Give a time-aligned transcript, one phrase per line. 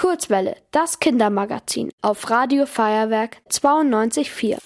[0.00, 4.56] Kurzwelle, das Kindermagazin auf Radio Feuerwerk 92.4.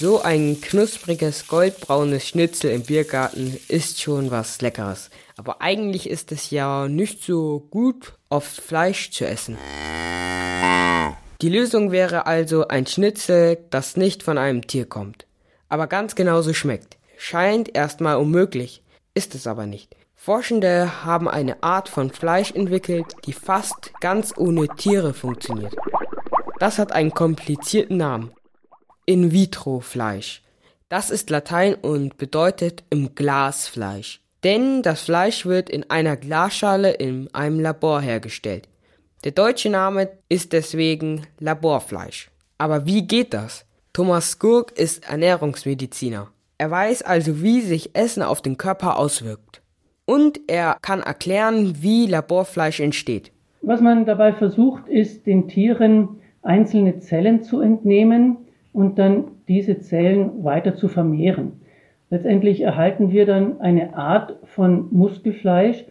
[0.00, 5.10] So ein knuspriges goldbraunes Schnitzel im Biergarten ist schon was Leckeres.
[5.36, 9.58] Aber eigentlich ist es ja nicht so gut, oft Fleisch zu essen.
[11.42, 15.26] Die Lösung wäre also ein Schnitzel, das nicht von einem Tier kommt,
[15.68, 16.96] aber ganz genauso schmeckt.
[17.18, 18.82] Scheint erstmal unmöglich,
[19.12, 19.94] ist es aber nicht.
[20.22, 25.74] Forschende haben eine Art von Fleisch entwickelt, die fast ganz ohne Tiere funktioniert.
[26.58, 28.30] Das hat einen komplizierten Namen.
[29.06, 30.42] In-vitro-Fleisch.
[30.90, 34.20] Das ist Latein und bedeutet im Glasfleisch.
[34.44, 38.68] Denn das Fleisch wird in einer Glasschale in einem Labor hergestellt.
[39.24, 42.30] Der deutsche Name ist deswegen Laborfleisch.
[42.58, 43.64] Aber wie geht das?
[43.94, 46.30] Thomas Gurk ist Ernährungsmediziner.
[46.58, 49.59] Er weiß also, wie sich Essen auf den Körper auswirkt
[50.10, 53.30] und er kann erklären, wie Laborfleisch entsteht.
[53.62, 56.08] Was man dabei versucht, ist, den Tieren
[56.42, 58.38] einzelne Zellen zu entnehmen
[58.72, 61.60] und dann diese Zellen weiter zu vermehren.
[62.10, 65.84] Letztendlich erhalten wir dann eine Art von Muskelfleisch,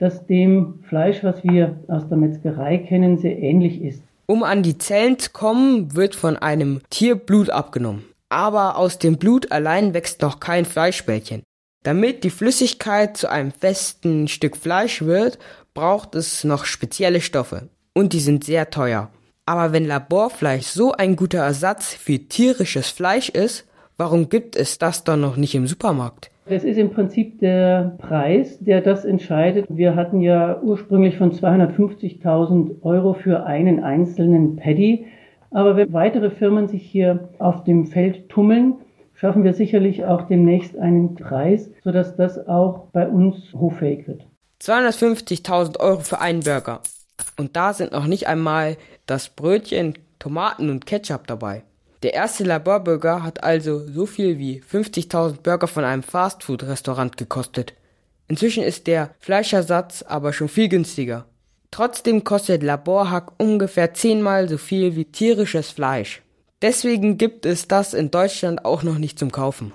[0.00, 4.02] das dem Fleisch, was wir aus der Metzgerei kennen, sehr ähnlich ist.
[4.26, 8.04] Um an die Zellen zu kommen, wird von einem Tier Blut abgenommen.
[8.30, 11.42] Aber aus dem Blut allein wächst noch kein Fleischbällchen.
[11.82, 15.38] Damit die Flüssigkeit zu einem festen Stück Fleisch wird,
[15.72, 17.70] braucht es noch spezielle Stoffe.
[17.94, 19.08] Und die sind sehr teuer.
[19.46, 25.04] Aber wenn Laborfleisch so ein guter Ersatz für tierisches Fleisch ist, warum gibt es das
[25.04, 26.30] dann noch nicht im Supermarkt?
[26.44, 29.64] Es ist im Prinzip der Preis, der das entscheidet.
[29.70, 35.06] Wir hatten ja ursprünglich von 250.000 Euro für einen einzelnen Paddy.
[35.50, 38.74] Aber wenn weitere Firmen sich hier auf dem Feld tummeln,
[39.20, 44.26] schaffen wir sicherlich auch demnächst einen Preis, sodass das auch bei uns hoffähig wird.
[44.62, 46.80] 250.000 Euro für einen Burger.
[47.36, 51.64] Und da sind noch nicht einmal das Brötchen, Tomaten und Ketchup dabei.
[52.02, 57.74] Der erste Laborburger hat also so viel wie 50.000 Burger von einem Fastfood-Restaurant gekostet.
[58.28, 61.26] Inzwischen ist der Fleischersatz aber schon viel günstiger.
[61.70, 66.22] Trotzdem kostet Laborhack ungefähr zehnmal so viel wie tierisches Fleisch.
[66.62, 69.72] Deswegen gibt es das in Deutschland auch noch nicht zum Kaufen.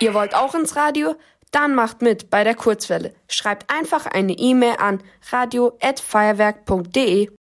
[0.00, 1.16] Ihr wollt auch ins Radio?
[1.50, 3.12] Dann macht mit bei der Kurzwelle.
[3.28, 7.28] Schreibt einfach eine E-Mail an radio@feuerwerk.de.